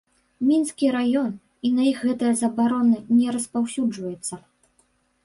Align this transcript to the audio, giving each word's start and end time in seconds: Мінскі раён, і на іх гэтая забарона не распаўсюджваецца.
Мінскі 0.49 0.87
раён, 0.95 1.27
і 1.69 1.71
на 1.79 1.83
іх 1.91 1.97
гэтая 2.07 2.31
забарона 2.41 2.97
не 3.19 3.27
распаўсюджваецца. 3.37 4.41